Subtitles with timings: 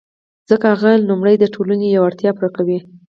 [0.49, 2.79] ځکه هغه لومړی د ټولنې یوه اړتیا پوره کوي